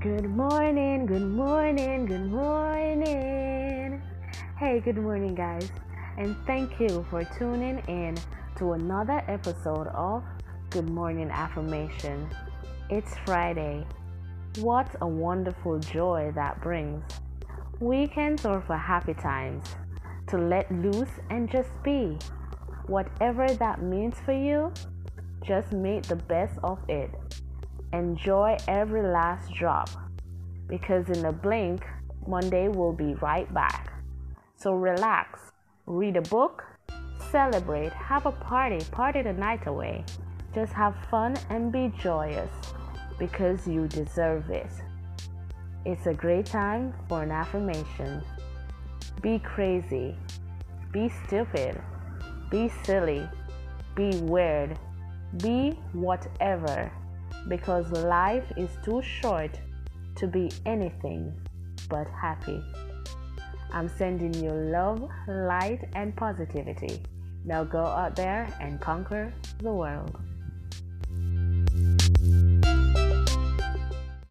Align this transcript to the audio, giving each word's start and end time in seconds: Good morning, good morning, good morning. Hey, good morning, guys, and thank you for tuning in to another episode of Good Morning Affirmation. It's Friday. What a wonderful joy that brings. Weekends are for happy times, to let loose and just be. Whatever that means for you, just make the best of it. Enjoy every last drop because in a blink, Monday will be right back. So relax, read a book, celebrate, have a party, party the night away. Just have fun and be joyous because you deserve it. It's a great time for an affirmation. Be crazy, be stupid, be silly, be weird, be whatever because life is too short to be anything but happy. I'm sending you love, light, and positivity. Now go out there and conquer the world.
Good 0.00 0.30
morning, 0.30 1.04
good 1.04 1.30
morning, 1.30 2.06
good 2.06 2.32
morning. 2.32 4.00
Hey, 4.58 4.80
good 4.80 4.96
morning, 4.96 5.34
guys, 5.34 5.70
and 6.16 6.34
thank 6.46 6.80
you 6.80 7.04
for 7.10 7.22
tuning 7.36 7.80
in 7.86 8.16
to 8.56 8.72
another 8.72 9.22
episode 9.28 9.88
of 9.88 10.24
Good 10.70 10.88
Morning 10.88 11.30
Affirmation. 11.30 12.26
It's 12.88 13.14
Friday. 13.26 13.86
What 14.60 14.88
a 15.02 15.06
wonderful 15.06 15.78
joy 15.80 16.32
that 16.34 16.62
brings. 16.62 17.04
Weekends 17.78 18.46
are 18.46 18.62
for 18.62 18.78
happy 18.78 19.12
times, 19.12 19.66
to 20.28 20.38
let 20.38 20.72
loose 20.72 21.12
and 21.28 21.50
just 21.50 21.68
be. 21.82 22.16
Whatever 22.86 23.48
that 23.48 23.82
means 23.82 24.16
for 24.24 24.32
you, 24.32 24.72
just 25.44 25.72
make 25.72 26.04
the 26.04 26.16
best 26.16 26.58
of 26.64 26.78
it. 26.88 27.10
Enjoy 27.92 28.56
every 28.68 29.02
last 29.02 29.52
drop 29.52 29.90
because 30.68 31.08
in 31.08 31.24
a 31.24 31.32
blink, 31.32 31.84
Monday 32.24 32.68
will 32.68 32.92
be 32.92 33.14
right 33.14 33.52
back. 33.52 33.92
So 34.54 34.74
relax, 34.74 35.40
read 35.86 36.16
a 36.16 36.22
book, 36.22 36.62
celebrate, 37.32 37.92
have 37.92 38.26
a 38.26 38.32
party, 38.32 38.78
party 38.92 39.22
the 39.22 39.32
night 39.32 39.66
away. 39.66 40.04
Just 40.54 40.72
have 40.72 40.94
fun 41.10 41.36
and 41.48 41.72
be 41.72 41.92
joyous 42.00 42.52
because 43.18 43.66
you 43.66 43.88
deserve 43.88 44.48
it. 44.50 44.70
It's 45.84 46.06
a 46.06 46.14
great 46.14 46.46
time 46.46 46.94
for 47.08 47.24
an 47.24 47.32
affirmation. 47.32 48.22
Be 49.20 49.40
crazy, 49.40 50.14
be 50.92 51.10
stupid, 51.26 51.80
be 52.52 52.70
silly, 52.84 53.28
be 53.96 54.16
weird, 54.20 54.78
be 55.38 55.70
whatever 55.92 56.92
because 57.48 57.90
life 57.90 58.44
is 58.56 58.70
too 58.84 59.02
short 59.02 59.58
to 60.16 60.26
be 60.26 60.50
anything 60.66 61.32
but 61.88 62.06
happy. 62.08 62.62
I'm 63.72 63.88
sending 63.88 64.34
you 64.34 64.50
love, 64.50 65.08
light, 65.28 65.88
and 65.94 66.14
positivity. 66.16 67.02
Now 67.44 67.64
go 67.64 67.84
out 67.84 68.16
there 68.16 68.48
and 68.60 68.80
conquer 68.80 69.32
the 69.58 69.72
world. 69.72 70.16